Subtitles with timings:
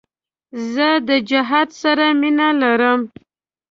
[0.73, 2.99] زه د جهاد سره مینه لرم.